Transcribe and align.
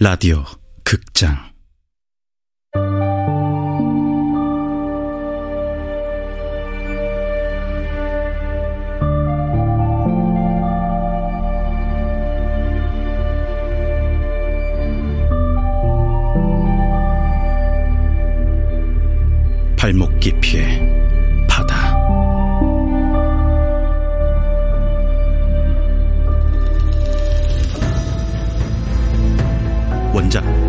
라디오 0.00 0.44
극장 0.84 1.47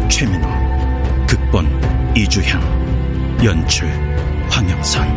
최민호 0.09 0.47
극본 1.27 2.13
이주향 2.17 2.59
연출 3.43 3.87
황영선. 4.49 5.07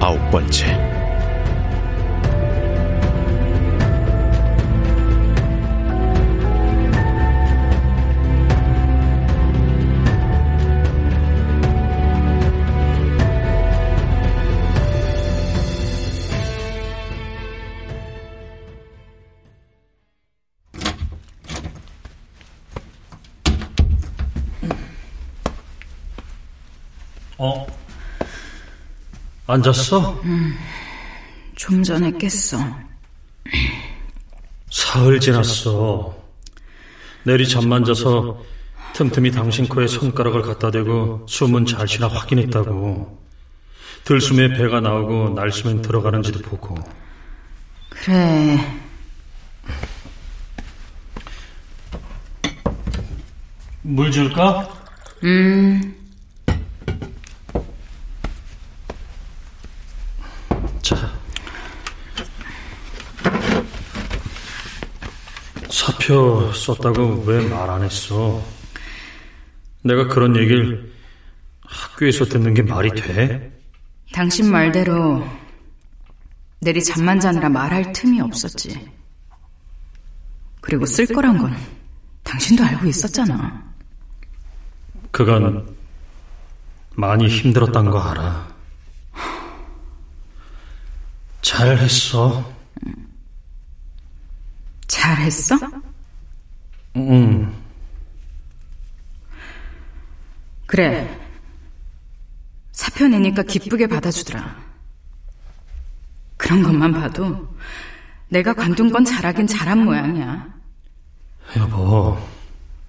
아홉 0.00 0.30
번째 0.30 1.03
어? 27.38 27.66
앉았어? 29.46 30.20
음, 30.24 30.56
좀 31.54 31.82
전에 31.82 32.10
깼어. 32.12 32.58
사흘 34.70 35.20
지났어. 35.20 36.16
내리 37.24 37.48
잠만 37.48 37.84
자서 37.84 38.42
틈틈이 38.94 39.32
당신 39.32 39.66
코에 39.68 39.86
손가락을 39.86 40.42
갖다 40.42 40.70
대고 40.70 41.26
숨은 41.28 41.66
잘 41.66 41.86
쉬나 41.88 42.08
확인했다고. 42.08 43.24
들숨에 44.04 44.48
배가 44.56 44.80
나오고 44.80 45.30
날숨엔 45.30 45.82
들어가는지도 45.82 46.40
보고. 46.40 46.76
그래. 47.88 48.58
물 53.82 54.10
줄까? 54.10 54.68
음. 55.24 56.03
사표 65.78 66.52
썼다고 66.52 67.24
왜 67.26 67.48
말 67.48 67.68
안 67.68 67.82
했어? 67.82 68.40
내가 69.82 70.06
그런 70.06 70.36
얘기를 70.36 70.92
학교에서 71.66 72.24
듣는 72.26 72.54
게 72.54 72.62
말이 72.62 72.90
돼? 72.90 73.50
당신 74.12 74.50
말대로 74.52 75.26
내리 76.60 76.80
잠만 76.82 77.18
자느라 77.18 77.48
말할 77.48 77.92
틈이 77.92 78.20
없었지. 78.20 78.88
그리고 80.60 80.86
쓸 80.86 81.06
거란 81.06 81.36
건 81.38 81.56
당신도 82.22 82.62
알고 82.64 82.86
있었잖아. 82.86 83.64
그건 85.10 85.74
많이 86.94 87.26
힘들었단 87.26 87.90
거 87.90 88.00
알아. 88.00 88.46
잘했어. 91.42 92.48
잘했어? 95.04 95.58
응. 96.96 97.52
그래. 100.64 101.20
사표 102.72 103.06
내니까 103.06 103.42
기쁘게 103.42 103.86
받아주더라. 103.86 104.56
그런 106.38 106.62
것만 106.62 106.92
봐도 106.92 107.54
내가 108.28 108.54
관둔 108.54 108.90
건 108.90 109.04
잘하긴 109.04 109.46
잘한 109.46 109.84
모양이야. 109.84 110.46
여보. 111.58 112.18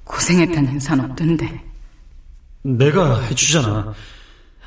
고생했다는 0.05 0.71
인사는 0.71 1.11
어떤데? 1.11 1.63
내가 2.63 3.21
해주잖아. 3.23 3.93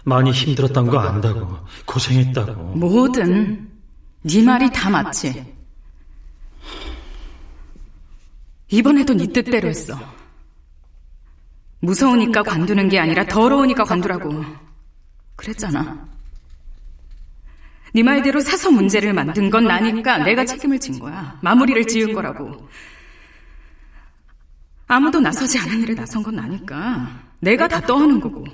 많이 0.04 0.30
힘들었단 0.32 0.86
거 0.86 0.98
안다고. 0.98 1.58
고생했다고. 1.86 2.76
뭐든 2.76 3.70
네 4.22 4.42
말이 4.42 4.70
다 4.70 4.90
맞지. 4.90 5.57
이번에도 8.70 9.14
네 9.14 9.26
뜻대로 9.26 9.68
했어. 9.68 9.98
무서우니까 11.80 12.42
관두는 12.42 12.88
게 12.88 12.98
아니라 12.98 13.24
더러우니까 13.26 13.84
관두라고. 13.84 14.44
그랬잖아. 15.36 16.06
네 17.94 18.02
말대로 18.02 18.40
사서 18.40 18.70
문제를 18.70 19.14
만든 19.14 19.48
건 19.48 19.64
나니까 19.64 20.18
내가 20.18 20.44
책임을 20.44 20.78
진 20.78 20.98
거야. 20.98 21.38
마무리를 21.42 21.86
지은 21.86 22.12
거라고. 22.12 22.68
아무도 24.86 25.20
나서지 25.20 25.58
않은 25.58 25.80
일에 25.82 25.94
나선 25.94 26.22
건 26.22 26.36
나니까 26.36 27.22
내가 27.40 27.68
다 27.68 27.80
떠하는 27.80 28.20
거고. 28.20 28.44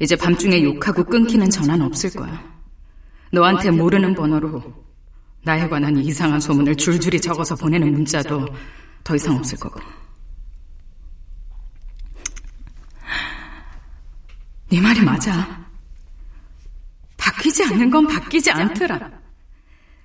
이제 0.00 0.16
밤중에 0.16 0.62
욕하고 0.62 1.04
끊기는 1.04 1.48
전화는 1.48 1.86
없을 1.86 2.10
거야. 2.10 2.44
너한테 3.30 3.70
모르는 3.70 4.14
번호로 4.14 4.85
나에 5.46 5.68
관한 5.68 5.96
이상한 5.96 6.40
소문을 6.40 6.74
줄줄이 6.74 7.20
적어서 7.20 7.54
보내는 7.54 7.92
문자도 7.92 8.48
더 9.04 9.14
이상 9.14 9.36
없을 9.36 9.56
거고. 9.56 9.78
네 14.68 14.80
말이 14.80 15.00
맞아. 15.02 15.64
바뀌지 17.16 17.62
않는 17.62 17.90
건 17.90 18.08
바뀌지 18.08 18.50
않더라. 18.50 19.08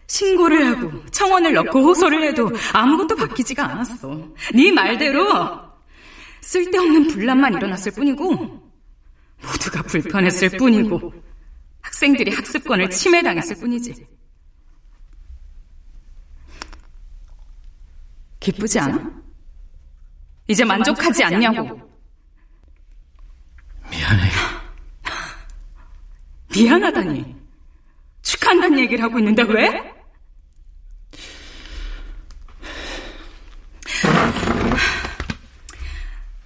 신고를 0.05 0.67
하고 0.67 1.03
청원을 1.07 1.53
넣고 1.53 1.85
호소를 1.85 2.21
해도 2.21 2.51
아무것도 2.71 3.15
바뀌지가 3.15 3.65
않았어. 3.65 4.29
네 4.53 4.71
말대로 4.71 5.27
쓸데없는 6.41 7.07
분란만 7.07 7.55
일어났을 7.55 7.93
뿐이고 7.93 8.29
모두가 9.41 9.81
불편했을 9.87 10.49
뿐이고 10.59 11.11
학생들이 11.81 12.31
학습권을 12.31 12.91
침해당했을 12.91 13.55
뿐이지. 13.55 14.20
기쁘지 18.41 18.79
않아? 18.79 18.99
이제 20.47 20.65
만족하지 20.65 21.23
않냐고. 21.23 21.79
미안해. 23.89 24.29
미안하다니. 26.53 27.35
축하한다는 28.23 28.79
얘기를 28.79 29.03
하고 29.03 29.19
있는데 29.19 29.43
왜? 29.43 29.93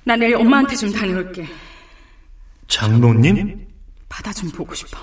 나 0.03 0.15
내일 0.15 0.35
엄마한테 0.35 0.75
좀 0.75 0.91
다녀올게. 0.91 1.47
장로님? 2.67 3.67
바다 4.09 4.33
좀 4.33 4.51
보고 4.51 4.75
싶어. 4.75 4.97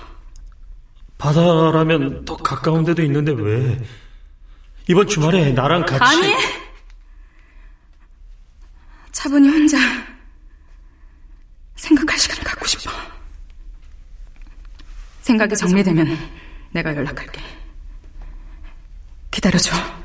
바다라면 1.17 2.23
더 2.25 2.37
가까운 2.37 2.83
데도 2.83 3.01
있는데 3.03 3.31
왜? 3.33 3.81
이번 4.87 5.07
주말에 5.07 5.51
나랑 5.53 5.85
같이. 5.85 6.03
아니! 6.03 6.62
차분히 9.23 9.47
혼자 9.47 9.77
생각할 11.75 12.19
시간을 12.19 12.43
갖고 12.43 12.65
싶어. 12.65 12.91
생각이 15.21 15.55
정리되면 15.55 16.17
내가 16.73 16.93
연락할게. 16.93 17.41
기다려줘. 19.31 20.02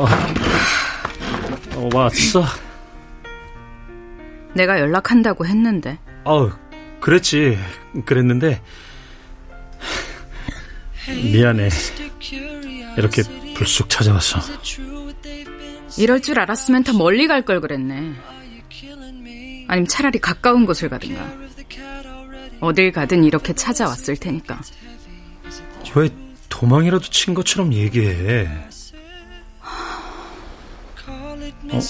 어, 0.00 0.06
어, 1.76 1.88
왔어. 1.94 2.44
내가 4.54 4.80
연락한다고 4.80 5.46
했는데. 5.46 5.98
어, 6.24 6.50
그랬지. 7.00 7.58
그랬는데 8.04 8.60
미안해. 11.32 11.68
이렇게 12.96 13.22
불쑥 13.54 13.88
찾아와서. 13.88 14.40
이럴 15.98 16.20
줄 16.22 16.38
알았으면 16.40 16.84
더 16.84 16.92
멀리 16.92 17.26
갈 17.26 17.42
걸 17.44 17.60
그랬네. 17.60 18.14
아니면 19.68 19.86
차라리 19.88 20.18
가까운 20.18 20.66
곳을 20.66 20.88
가든가. 20.88 21.30
어딜 22.60 22.92
가든 22.92 23.24
이렇게 23.24 23.52
찾아왔을 23.54 24.16
테니까. 24.16 24.60
왜 25.94 26.08
도망이라도 26.48 27.04
친 27.10 27.34
것처럼 27.34 27.72
얘기해? 27.72 28.48
어? 31.08 31.80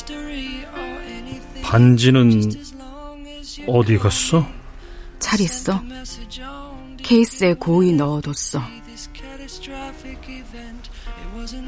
반지는 1.63 2.41
어디 3.67 3.99
갔어? 3.99 4.47
잘 5.19 5.41
있어. 5.41 5.83
케이스에 6.99 7.55
고이 7.55 7.93
넣어뒀어. 7.93 8.63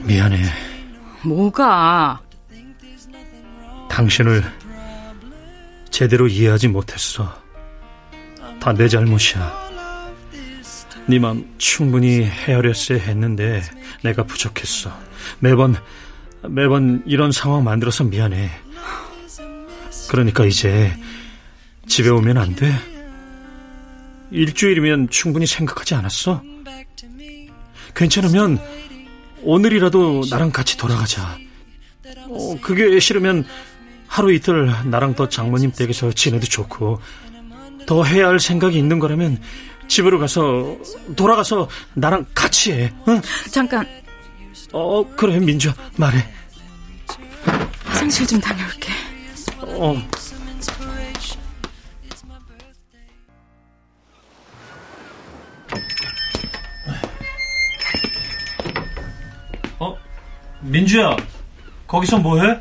미안해. 0.04 0.42
뭐가? 1.24 2.20
당신을 3.90 4.42
제대로 5.90 6.26
이해하지 6.28 6.68
못했어. 6.68 7.40
다 8.60 8.72
내 8.72 8.88
잘못이야. 8.88 9.62
네 11.08 11.18
맘 11.18 11.44
충분히 11.58 12.22
헤아렸어야 12.24 12.98
했는데 12.98 13.60
내가 14.02 14.22
부족했어. 14.22 14.96
매번 15.40 15.76
매번 16.48 17.02
이런 17.06 17.32
상황 17.32 17.64
만들어서 17.64 18.04
미안해. 18.04 18.50
그러니까 20.10 20.44
이제 20.44 20.92
집에 21.86 22.10
오면 22.10 22.36
안 22.36 22.54
돼? 22.54 22.72
일주일이면 24.30 25.08
충분히 25.10 25.46
생각하지 25.46 25.94
않았어? 25.94 26.42
괜찮으면 27.94 28.58
오늘이라도 29.42 30.22
나랑 30.30 30.50
같이 30.50 30.76
돌아가자. 30.76 31.36
어, 32.28 32.56
그게 32.60 32.98
싫으면 32.98 33.44
하루 34.06 34.32
이틀 34.32 34.70
나랑 34.86 35.14
더 35.14 35.28
장모님 35.28 35.72
댁에서 35.72 36.12
지내도 36.12 36.46
좋고 36.46 37.00
더 37.86 38.04
해야 38.04 38.28
할 38.28 38.40
생각이 38.40 38.78
있는 38.78 38.98
거라면 38.98 39.40
집으로 39.88 40.18
가서 40.18 40.76
돌아가서 41.16 41.68
나랑 41.94 42.26
같이 42.34 42.72
해. 42.72 42.92
응? 43.08 43.20
잠깐. 43.50 43.86
어 44.72 45.04
그래 45.16 45.38
민주야 45.38 45.74
말해. 45.96 46.24
화장실 47.84 48.26
좀 48.26 48.40
다녀올게. 48.40 48.92
어. 49.60 49.96
어 59.78 59.98
민주야 60.60 61.16
거기서 61.86 62.18
뭐해? 62.18 62.60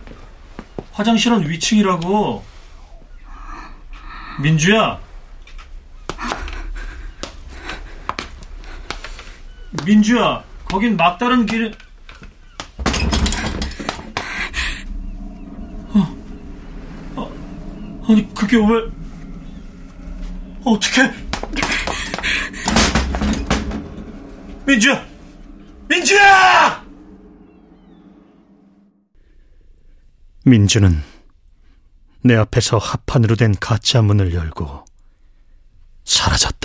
화장실은 0.91 1.47
위층이라고. 1.47 2.43
민주야. 4.41 4.99
민주야, 9.85 10.43
거긴 10.71 10.95
막다른 10.95 11.45
길. 11.45 11.75
어, 15.93 16.15
어, 17.17 18.05
아니 18.07 18.33
그게 18.33 18.55
왜? 18.55 18.89
어떻게? 20.63 21.11
민주야, 24.65 25.05
민주야! 25.89 26.85
민주는 30.45 31.03
내 32.23 32.35
앞에서 32.37 32.77
합판으로 32.77 33.35
된 33.35 33.53
가짜 33.59 34.01
문을 34.01 34.33
열고 34.33 34.85
사라졌다. 36.05 36.60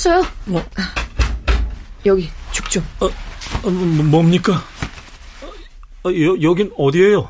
어, 0.00 0.02
깼어요? 0.02 0.22
뭐? 0.46 0.64
여기, 2.06 2.28
죽 2.52 2.70
좀. 2.70 2.82
어, 3.00 3.06
어, 3.06 3.70
뭐, 3.70 4.04
뭡니까? 4.04 4.62
어, 6.04 6.10
여, 6.10 6.40
여긴 6.40 6.72
어디예요? 6.76 7.28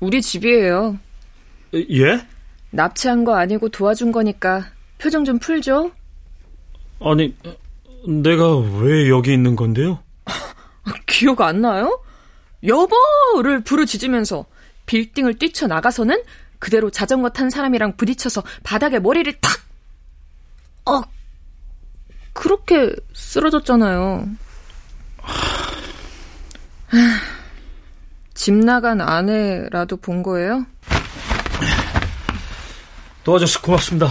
우리 0.00 0.20
집이에요. 0.20 0.98
예? 1.74 2.26
납치한 2.70 3.24
거 3.24 3.36
아니고 3.36 3.68
도와준 3.68 4.10
거니까 4.10 4.66
표정 4.98 5.24
좀 5.24 5.38
풀죠. 5.38 5.92
아니, 7.00 7.34
내가 8.06 8.56
왜 8.56 9.08
여기 9.08 9.32
있는 9.32 9.54
건데요? 9.54 10.00
기억 11.06 11.40
안 11.40 11.60
나요? 11.60 12.00
여보를 12.66 13.62
부르짖으면서 13.62 14.46
빌딩을 14.86 15.38
뛰쳐나가서는 15.38 16.22
그대로 16.58 16.90
자전거 16.90 17.30
탄 17.30 17.50
사람이랑 17.50 17.96
부딪혀서 17.96 18.42
바닥에 18.62 18.98
머리를 18.98 19.32
탁! 19.40 19.60
어, 20.86 21.02
그렇게 22.34 22.94
쓰러졌잖아요. 23.14 24.28
집 28.34 28.52
나간 28.54 29.00
아내라도 29.00 29.96
본 29.96 30.22
거예요? 30.22 30.66
도와줘서 33.22 33.62
고맙습니다. 33.62 34.08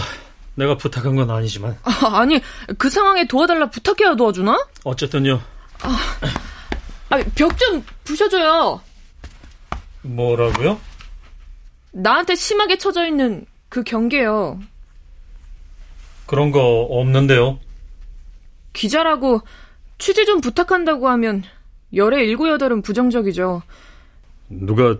내가 0.56 0.76
부탁한 0.76 1.14
건 1.14 1.30
아니지만. 1.30 1.78
아, 1.84 1.92
아니, 2.18 2.40
그 2.78 2.90
상황에 2.90 3.26
도와달라 3.28 3.70
부탁해야 3.70 4.16
도와주나? 4.16 4.66
어쨌든요. 4.84 5.40
아, 5.82 7.18
벽 7.36 7.56
좀 7.56 7.84
부셔줘요. 8.04 8.80
뭐라고요? 10.02 10.80
나한테 11.92 12.34
심하게 12.34 12.76
쳐져 12.78 13.06
있는 13.06 13.46
그 13.68 13.84
경계요. 13.84 14.60
그런 16.26 16.50
거 16.50 16.60
없는데요. 16.90 17.58
기자라고 18.74 19.40
취재 19.96 20.26
좀 20.26 20.42
부탁한다고 20.42 21.08
하면 21.08 21.42
열의 21.94 22.28
일곱 22.28 22.48
여덟은 22.48 22.82
부정적이죠. 22.82 23.62
누가 24.50 24.98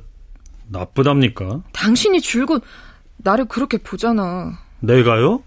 나쁘답니까? 0.69 1.63
당신이 1.73 2.23
줄곧 2.23 2.63
나를 3.19 3.45
그렇게 3.45 3.77
보잖아. 3.77 4.59
내가요? 4.81 5.43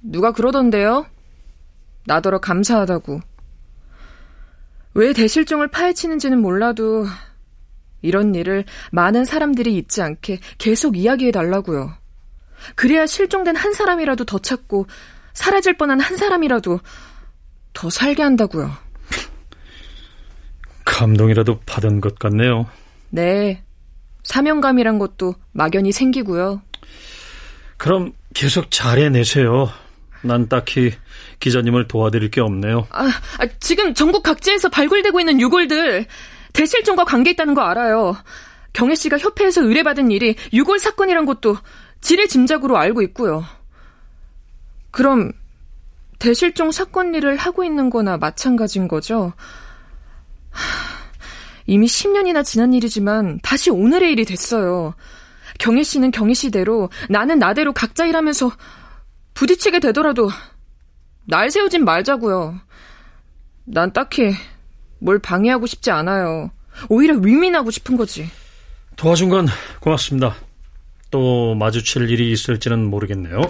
누가 0.00 0.32
그러던데요? 0.32 1.06
나더러 2.06 2.40
감사하다고. 2.40 3.20
왜 4.94 5.12
대실종을 5.12 5.68
파헤치는지는 5.68 6.40
몰라도 6.40 7.06
이런 8.00 8.34
일을 8.34 8.64
많은 8.90 9.24
사람들이 9.24 9.76
잊지 9.76 10.02
않게 10.02 10.40
계속 10.56 10.96
이야기해 10.96 11.30
달라고요. 11.30 11.92
그래야 12.74 13.06
실종된 13.06 13.54
한 13.54 13.72
사람이라도 13.72 14.24
더 14.24 14.38
찾고 14.38 14.86
사라질 15.32 15.76
뻔한 15.76 16.00
한 16.00 16.16
사람이라도 16.16 16.80
더 17.78 17.88
살게 17.88 18.24
한다고요. 18.24 18.72
감동이라도 20.84 21.60
받은 21.64 22.00
것 22.00 22.18
같네요. 22.18 22.66
네. 23.10 23.62
사명감이란 24.24 24.98
것도 24.98 25.36
막연히 25.52 25.92
생기고요. 25.92 26.60
그럼 27.76 28.14
계속 28.34 28.72
잘해내세요. 28.72 29.70
난 30.22 30.48
딱히 30.48 30.90
기자님을 31.38 31.86
도와드릴 31.86 32.32
게 32.32 32.40
없네요. 32.40 32.88
아, 32.90 33.04
아, 33.38 33.46
지금 33.60 33.94
전국 33.94 34.24
각지에서 34.24 34.70
발굴되고 34.70 35.20
있는 35.20 35.40
유골들 35.40 36.06
대실종과 36.54 37.04
관계 37.04 37.30
있다는 37.30 37.54
거 37.54 37.62
알아요. 37.62 38.16
경혜 38.72 38.96
씨가 38.96 39.18
협회에서 39.18 39.62
의뢰받은 39.62 40.10
일이 40.10 40.34
유골 40.52 40.80
사건이란 40.80 41.26
것도 41.26 41.56
지레 42.00 42.26
짐작으로 42.26 42.76
알고 42.76 43.02
있고요. 43.02 43.44
그럼 44.90 45.30
대실종 46.18 46.72
사건 46.72 47.14
일을 47.14 47.36
하고 47.36 47.64
있는 47.64 47.90
거나 47.90 48.16
마찬가지인 48.16 48.88
거죠? 48.88 49.32
이미 51.66 51.86
10년이나 51.86 52.44
지난 52.44 52.72
일이지만 52.72 53.38
다시 53.42 53.70
오늘의 53.70 54.12
일이 54.12 54.24
됐어요. 54.24 54.94
경혜 55.58 55.82
씨는 55.82 56.10
경혜 56.10 56.34
씨대로 56.34 56.88
나는 57.08 57.38
나대로 57.38 57.72
각자 57.72 58.06
일하면서 58.06 58.50
부딪히게 59.34 59.80
되더라도 59.80 60.30
날 61.26 61.50
세우진 61.50 61.84
말자고요. 61.84 62.58
난 63.64 63.92
딱히 63.92 64.32
뭘 64.98 65.18
방해하고 65.18 65.66
싶지 65.66 65.90
않아요. 65.90 66.50
오히려 66.88 67.16
위민하고 67.16 67.70
싶은 67.70 67.96
거지. 67.96 68.28
도와준 68.96 69.28
건 69.28 69.46
고맙습니다. 69.80 70.34
또 71.10 71.54
마주칠 71.54 72.10
일이 72.10 72.32
있을지는 72.32 72.88
모르겠네요. 72.88 73.40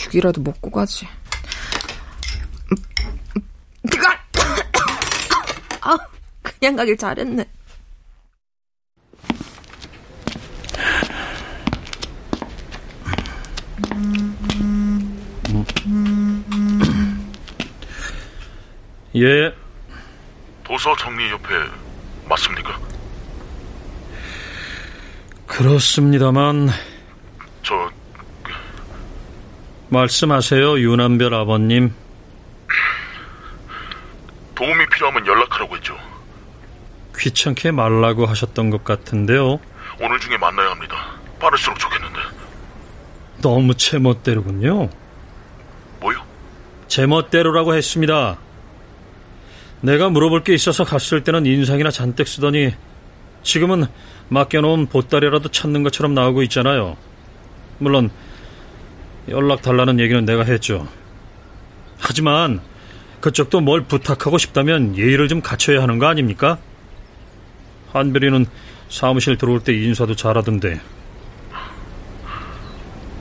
죽이라도 0.00 0.40
먹고 0.40 0.70
가지. 0.70 1.06
아, 5.82 5.98
그냥 6.42 6.74
가길 6.74 6.96
잘했네. 6.96 7.44
예, 19.16 19.54
도서 20.64 20.96
정리협회 20.96 21.48
맞습니까? 22.26 22.80
그렇습니다만 25.46 26.70
저 27.62 27.90
말씀하세요, 29.90 30.78
유남별 30.78 31.34
아버님. 31.34 31.92
도움이 34.54 34.86
필요하면 34.88 35.26
연락하라고 35.26 35.76
했죠. 35.76 35.96
귀찮게 37.18 37.72
말라고 37.72 38.26
하셨던 38.26 38.70
것 38.70 38.84
같은데요. 38.84 39.58
오늘 40.00 40.18
중에 40.20 40.36
만나야 40.36 40.70
합니다. 40.70 40.96
빠를수록 41.38 41.78
좋겠는데. 41.78 42.18
너무 43.42 43.74
제멋대로군요. 43.74 44.88
뭐요? 46.00 46.22
제멋대로라고 46.88 47.74
했습니다. 47.74 48.38
내가 49.80 50.08
물어볼 50.08 50.44
게 50.44 50.54
있어서 50.54 50.84
갔을 50.84 51.24
때는 51.24 51.46
인상이나 51.46 51.90
잔뜩 51.90 52.28
쓰더니 52.28 52.74
지금은 53.42 53.86
맡겨놓은 54.28 54.86
보따리라도 54.86 55.48
찾는 55.48 55.82
것처럼 55.82 56.14
나오고 56.14 56.42
있잖아요. 56.44 56.96
물론 57.78 58.10
연락 59.30 59.62
달라는 59.62 60.00
얘기는 60.00 60.24
내가 60.24 60.44
했죠. 60.44 60.88
하지만 61.98 62.60
그쪽도 63.20 63.60
뭘 63.60 63.82
부탁하고 63.82 64.38
싶다면 64.38 64.96
예의를 64.96 65.28
좀 65.28 65.40
갖춰야 65.40 65.82
하는 65.82 65.98
거 65.98 66.06
아닙니까? 66.06 66.58
한별이는 67.92 68.46
사무실 68.88 69.36
들어올 69.36 69.60
때 69.60 69.72
인사도 69.72 70.16
잘하던데 70.16 70.80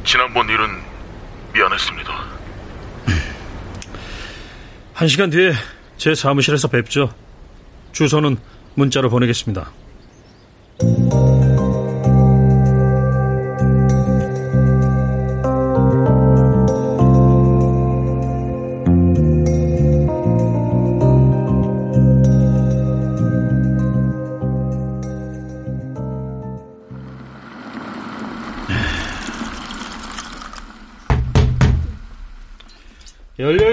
지난번 0.03 0.47
일은 0.49 0.67
미안했습니다. 1.53 2.25
한 4.93 5.07
시간 5.07 5.29
뒤에 5.29 5.53
제 5.97 6.15
사무실에서 6.15 6.67
뵙죠. 6.67 7.13
주소는 7.91 8.37
문자로 8.75 9.09
보내겠습니다. 9.09 9.71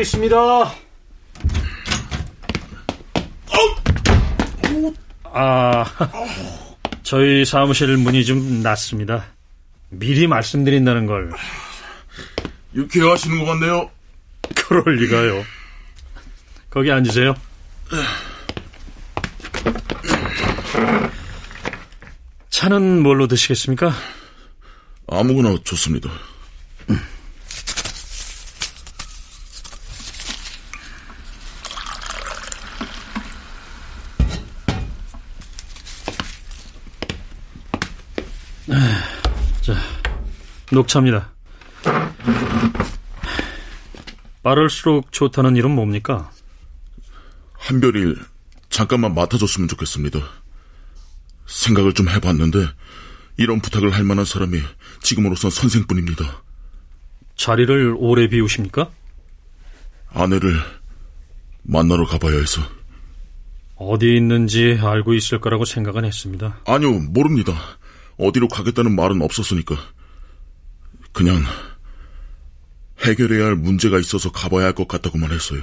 있습니다. 0.07 0.37
아, 5.25 5.85
저희 7.03 7.45
사무실 7.45 7.97
문이 7.97 8.25
좀 8.25 8.63
낮습니다. 8.63 9.27
미리 9.91 10.27
말씀드린다는 10.27 11.07
걸. 11.07 11.31
유쾌하시는 12.75 13.39
것 13.39 13.47
같네요. 13.47 13.91
그럴 14.55 14.97
리가요. 14.97 15.45
거기 16.71 16.91
앉으세요. 16.93 17.35
차는 22.51 23.03
뭘로 23.03 23.27
드시겠습니까? 23.27 23.93
아무거나 25.09 25.57
좋습니다. 25.65 26.11
녹차입니다. 40.76 41.33
빠를수록 44.42 45.11
좋다는 45.11 45.56
일은 45.56 45.71
뭡니까? 45.71 46.30
한별일 47.52 48.16
잠깐만 48.68 49.14
맡아줬으면 49.14 49.68
좋겠습니다. 49.68 50.21
생각을 51.47 51.95
좀 51.95 52.09
해봤는데 52.09 52.66
이런 53.38 53.61
부탁을 53.61 53.92
할 53.92 54.04
만한 54.04 54.25
사람이 54.25 54.61
지금으로선 55.02 55.50
선생뿐입니다. 55.50 56.42
자리를 57.37 57.95
오래 57.99 58.28
비우십니까? 58.28 58.90
아내를 60.11 60.61
만나러 61.62 62.06
가봐야 62.06 62.38
해서 62.38 62.62
어디 63.76 64.16
있는지 64.16 64.78
알고 64.80 65.14
있을 65.14 65.40
거라고 65.40 65.64
생각은 65.64 66.04
했습니다. 66.04 66.61
아니요 66.66 66.92
모릅니다. 66.92 67.52
어디로 68.18 68.49
가겠다는 68.49 68.95
말은 68.95 69.21
없었으니까 69.23 69.76
그냥 71.17 71.43
해결해야 73.07 73.47
할 73.47 73.57
문제가 73.57 73.99
있어서 73.99 74.31
가봐야 74.31 74.67
할 74.67 74.73
것 74.75 74.87
같다고만 74.87 75.33
했어요. 75.33 75.63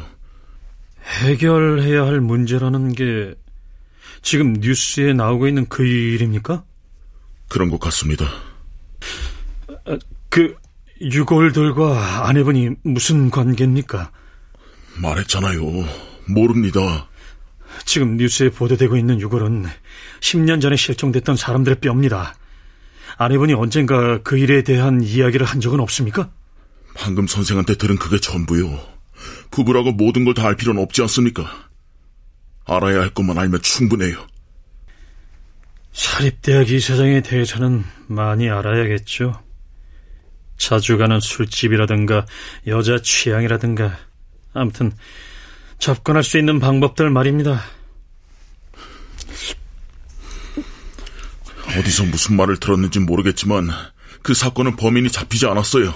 해결해야 1.22 2.08
할 2.08 2.22
문제라는 2.22 2.94
게 2.94 3.36
지금 4.24 4.54
뉴스에 4.54 5.14
나오고 5.14 5.48
있는 5.48 5.68
그 5.70 5.86
일입니까? 5.86 6.64
그런 7.50 7.70
것 7.70 7.80
같습니다. 7.82 8.26
그 10.30 10.56
유골들과 11.00 12.28
아내분이 12.28 12.72
무슨 12.84 13.30
관계입니까? 13.30 14.12
말했잖아요. 15.04 15.62
모릅니다. 16.30 17.08
지금 17.86 18.18
뉴스에 18.18 18.50
보도되고 18.50 18.98
있는 18.98 19.22
유골은 19.22 19.66
10년 20.22 20.62
전에 20.62 20.76
실종됐던 20.78 21.36
사람들의 21.36 21.80
뼈입니다. 21.80 22.34
아내분이 23.18 23.54
언젠가 23.54 24.22
그 24.24 24.38
일에 24.38 24.64
대한 24.64 25.02
이야기를 25.02 25.46
한 25.46 25.60
적은 25.62 25.80
없습니까? 25.80 26.30
방금 26.96 27.28
선생한테 27.28 27.76
들은 27.76 27.98
그게 27.98 28.20
전부요. 28.20 28.80
부부라고 29.52 29.92
모든 29.94 30.26
걸 30.26 30.34
다 30.34 30.46
알 30.48 30.56
필요는 30.56 30.82
없지 30.84 31.02
않습니까? 31.04 31.46
알아야 32.66 33.02
할 33.02 33.10
것만 33.10 33.38
알면 33.38 33.62
충분해요. 33.62 34.26
사립대학 35.92 36.70
이사장에 36.70 37.22
대해서는 37.22 37.84
많이 38.08 38.50
알아야겠죠. 38.50 39.40
자주 40.58 40.98
가는 40.98 41.20
술집이라든가 41.20 42.26
여자 42.68 42.98
취향이라든가 43.02 43.98
아무튼 44.54 44.92
접근할 45.80 46.24
수 46.24 46.38
있는 46.38 46.60
방법들 46.60 47.10
말입니다. 47.10 47.62
어디서 51.78 52.06
무슨 52.06 52.36
말을 52.36 52.58
들었는지 52.58 53.00
모르겠지만 53.00 53.70
그 54.22 54.34
사건은 54.34 54.76
범인이 54.76 55.10
잡히지 55.10 55.46
않았어요. 55.46 55.94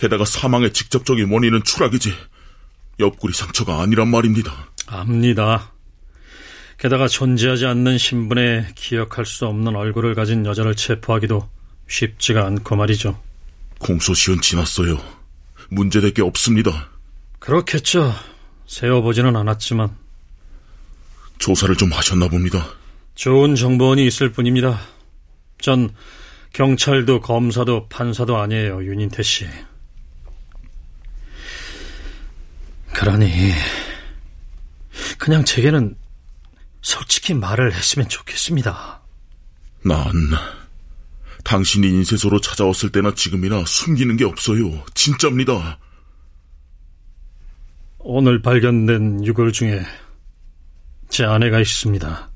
게다가 0.00 0.24
사망의 0.24 0.72
직접적인 0.72 1.30
원인은 1.30 1.62
추락이지 1.64 2.12
옆구리 3.00 3.32
상처가 3.32 3.82
아니란 3.82 4.08
말입니다. 4.08 4.52
압니다. 4.86 5.72
게다가 6.78 7.08
존재하지 7.08 7.66
않는 7.66 7.98
신분에 7.98 8.72
기억할 8.74 9.24
수 9.26 9.46
없는 9.46 9.74
얼굴을 9.74 10.14
가진 10.14 10.44
여자를 10.44 10.74
체포하기도 10.74 11.48
쉽지가 11.88 12.44
않고 12.46 12.76
말이죠. 12.76 13.20
공소시효는 13.78 14.42
지났어요. 14.42 14.98
문제될 15.70 16.12
게 16.14 16.22
없습니다. 16.22 16.90
그렇겠죠. 17.38 18.14
세워보지는 18.66 19.36
않았지만 19.36 19.96
조사를 21.38 21.74
좀 21.76 21.92
하셨나 21.92 22.28
봅니다. 22.28 22.66
좋은 23.14 23.54
정보원이 23.54 24.06
있을 24.06 24.32
뿐입니다. 24.32 24.80
전 25.60 25.94
경찰도 26.52 27.20
검사도 27.20 27.88
판사도 27.88 28.36
아니에요, 28.36 28.84
윤인태 28.84 29.22
씨. 29.22 29.46
그러니 32.92 33.30
그냥 35.18 35.44
제게는 35.44 35.96
솔직히 36.82 37.34
말을 37.34 37.72
했으면 37.72 38.08
좋겠습니다. 38.08 39.00
난 39.84 40.12
당신이 41.44 41.86
인쇄소로 41.88 42.40
찾아왔을 42.40 42.90
때나 42.90 43.14
지금이나 43.14 43.64
숨기는 43.66 44.16
게 44.16 44.24
없어요. 44.24 44.84
진짜입니다. 44.94 45.78
오늘 47.98 48.42
발견된 48.42 49.24
유골 49.24 49.52
중에 49.52 49.82
제 51.08 51.24
아내가 51.24 51.60
있습니다. 51.60 52.33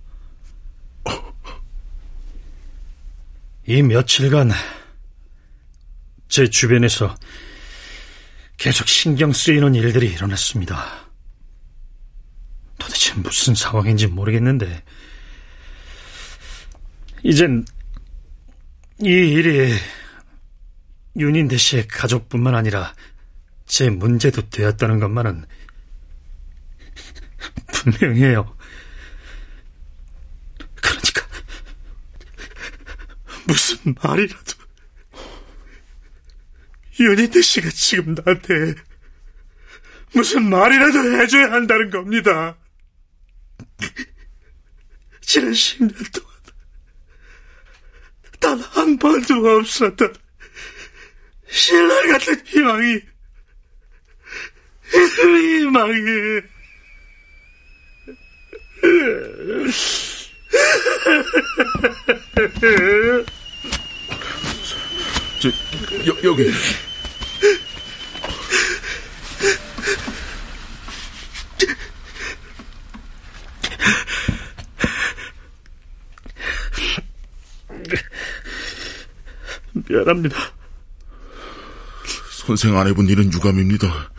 이 3.71 3.83
며칠간 3.83 4.51
제 6.29 6.49
주변에서 6.49 7.15
계속 8.57 8.89
신경 8.89 9.31
쓰이는 9.31 9.75
일들이 9.75 10.11
일어났습니다. 10.11 11.11
도대체 12.79 13.13
무슨 13.17 13.55
상황인지 13.55 14.07
모르겠는데, 14.07 14.83
이젠 17.23 17.67
이 19.03 19.11
일이 19.11 19.75
윤인대 21.15 21.59
씨의 21.59 21.89
가족뿐만 21.89 22.55
아니라 22.55 22.95
제 23.67 23.91
문제도 23.91 24.41
되었다는 24.49 24.99
것만은 24.99 25.45
분명해요. 27.67 28.57
그러니까 30.77 31.29
무슨 33.49 33.95
말이라도 34.03 34.53
윤인대 37.01 37.41
씨가 37.41 37.71
지금 37.71 38.15
나한테 38.15 38.75
무슨 40.13 40.51
말이라도 40.51 41.19
해줘야 41.19 41.53
한다는 41.53 41.89
겁니다. 41.91 42.59
지난 45.23 45.53
10년 45.53 46.13
동안 46.13 46.29
단 48.41 48.61
한 48.61 48.99
번도 48.99 49.35
없었던 49.59 50.15
신랄 51.49 52.09
같은 52.09 52.47
희망이 52.47 53.01
희망이 54.93 56.43
저, 65.41 65.49
여, 65.49 66.17
여기. 66.25 66.51
미안합니다. 79.73 80.37
선생 82.33 82.77
안 82.77 82.89
해본 82.89 83.09
일은 83.09 83.33
유감입니다. 83.33 84.11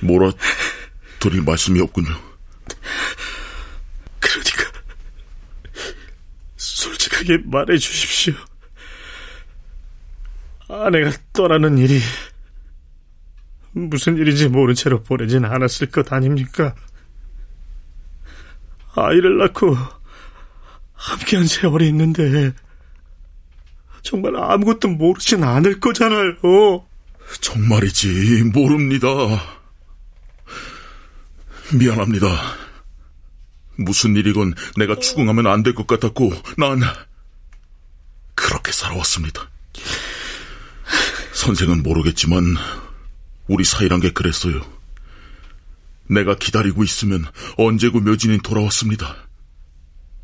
뭐라 0.00 0.32
드릴 1.18 1.40
말씀이 1.42 1.80
없군요. 1.80 2.10
그러니까 4.20 4.82
솔직하게 6.56 7.38
말해 7.46 7.78
주십시오. 7.78 8.34
아내가 10.82 11.12
떠나는 11.32 11.78
일이 11.78 12.00
무슨 13.72 14.16
일인지 14.16 14.48
모른 14.48 14.74
채로 14.74 15.02
보내진 15.02 15.44
않았을 15.44 15.88
것 15.90 16.12
아닙니까? 16.12 16.74
아이를 18.94 19.38
낳고 19.38 19.76
함께한 20.94 21.46
세월이 21.46 21.88
있는데 21.88 22.52
정말 24.02 24.36
아무것도 24.36 24.88
모르진 24.88 25.42
않을 25.44 25.80
거잖아요. 25.80 26.86
정말이지 27.40 28.44
모릅니다. 28.52 29.08
미안합니다. 31.72 32.28
무슨 33.76 34.14
일이건 34.14 34.54
내가 34.76 34.94
추궁하면 34.96 35.46
안 35.46 35.62
될 35.62 35.74
것 35.74 35.86
같았고 35.86 36.30
난 36.58 36.80
그렇게 38.36 38.70
살아왔습니다. 38.70 39.48
선생은 41.44 41.82
모르겠지만 41.82 42.56
우리 43.48 43.64
사이란 43.64 44.00
게 44.00 44.10
그랬어요. 44.10 44.62
내가 46.08 46.36
기다리고 46.36 46.82
있으면 46.84 47.26
언제고 47.58 48.00
묘진이 48.00 48.38
돌아왔습니다. 48.38 49.14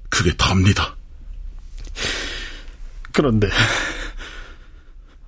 그게 0.09 0.35
답니다. 0.35 0.97
그런데 3.13 3.51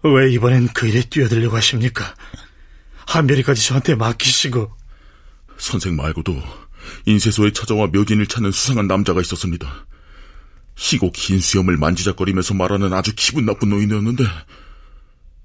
왜 0.02 0.32
이번엔 0.32 0.68
그 0.68 0.88
일에 0.88 1.02
뛰어들려고 1.02 1.58
하십니까? 1.58 2.14
한별이까지 3.06 3.66
저한테 3.66 3.94
맡기시고 3.94 4.74
선생 5.58 5.94
말고도 5.94 6.42
인쇄소에 7.04 7.52
찾아와 7.52 7.86
묘진을 7.88 8.28
찾는 8.28 8.50
수상한 8.50 8.86
남자가 8.86 9.20
있었습니다. 9.20 9.86
희고 10.74 11.12
긴 11.12 11.38
수염을 11.38 11.76
만지작거리면서 11.76 12.54
말하는 12.54 12.94
아주 12.94 13.12
기분 13.14 13.44
나쁜 13.44 13.68
노인이었는데 13.68 14.24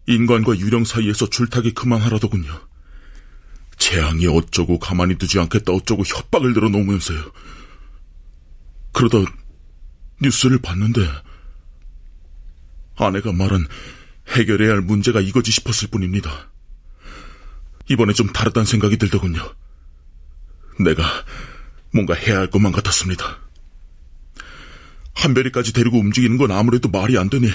인간과 0.08 0.58
유령 0.58 0.86
사이에서 0.86 1.30
줄타기 1.30 1.74
그만하라더군요. 1.74 2.67
재앙이 3.78 4.26
어쩌고 4.28 4.80
가만히 4.80 5.17
두지 5.17 5.39
않겠다 5.39 5.74
어쩌고 5.74 6.04
협박을 6.04 6.54
늘어놓으면서요. 6.54 7.32
그러다 8.93 9.32
뉴스를 10.22 10.60
봤는데 10.60 11.08
아내가 12.96 13.32
말한 13.32 13.67
해결해야 14.30 14.72
할 14.72 14.82
문제가 14.82 15.22
이거지 15.22 15.52
싶었을 15.52 15.89
뿐입니다. 15.89 16.52
이번에 17.89 18.13
좀 18.13 18.28
다르다는 18.28 18.65
생각이 18.65 18.98
들더군요. 18.98 19.41
내가 20.80 21.04
뭔가 21.93 22.13
해야 22.13 22.39
할 22.39 22.50
것만 22.50 22.72
같았습니다. 22.72 23.39
한별이까지 25.15 25.74
데리고 25.74 26.00
움직이는 26.00 26.38
건 26.38 26.52
아무래도 26.52 26.89
말이 26.89 27.17
안 27.17 27.30
되니 27.30 27.50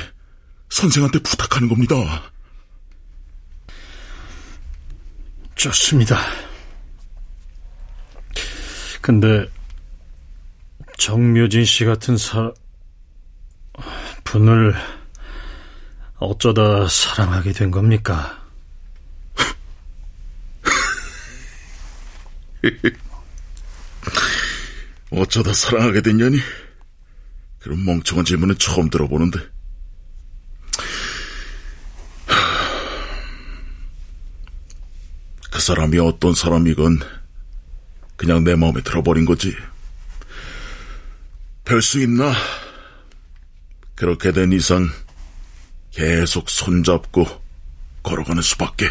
선생한테 0.69 1.21
부탁하는 1.21 1.69
겁니다. 1.69 2.33
좋습니다. 5.55 6.19
근데 9.01 9.49
정묘진 10.99 11.65
씨 11.65 11.85
같은 11.85 12.17
사 12.17 12.53
분을 14.25 14.75
어쩌다 16.19 16.87
사랑하게 16.87 17.53
된 17.53 17.71
겁니까? 17.71 18.41
어쩌다 25.11 25.53
사랑하게 25.53 26.01
됐냐니? 26.01 26.39
그런 27.59 27.85
멍청한 27.85 28.25
질문은 28.25 28.57
처음 28.59 28.89
들어보는데. 28.89 29.52
사람이 35.63 35.99
어떤 35.99 36.35
사람이건 36.35 36.99
그냥 38.17 38.45
내 38.45 38.55
마음에 38.55 38.83
들어버린 38.83 39.25
거지. 39.25 39.55
별 41.65 41.81
수 41.81 42.01
있나? 42.03 42.33
그렇게 43.95 44.33
된 44.33 44.53
이상 44.53 44.89
계속 45.93 46.51
손잡고 46.51 47.27
걸어가는 48.03 48.43
수밖에. 48.43 48.91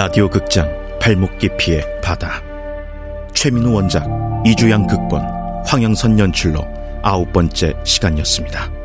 라디오 0.00 0.30
극장 0.30 0.66
발목 0.98 1.36
깊이의 1.36 2.00
바다 2.02 2.42
최민우 3.34 3.74
원작 3.74 4.06
이주양 4.46 4.86
극본 4.86 5.20
황영선 5.66 6.18
연출로 6.18 6.66
아홉 7.02 7.30
번째 7.34 7.74
시간이었습니다. 7.84 8.79